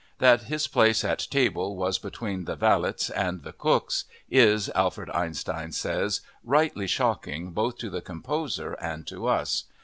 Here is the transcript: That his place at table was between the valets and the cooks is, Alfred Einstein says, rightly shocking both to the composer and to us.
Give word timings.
That 0.17 0.45
his 0.45 0.67
place 0.67 1.03
at 1.03 1.27
table 1.29 1.75
was 1.75 1.99
between 1.99 2.45
the 2.45 2.55
valets 2.55 3.11
and 3.11 3.43
the 3.43 3.53
cooks 3.53 4.05
is, 4.31 4.67
Alfred 4.73 5.11
Einstein 5.11 5.71
says, 5.73 6.21
rightly 6.43 6.87
shocking 6.87 7.51
both 7.51 7.77
to 7.77 7.89
the 7.91 8.01
composer 8.01 8.73
and 8.81 9.05
to 9.05 9.27
us. 9.27 9.65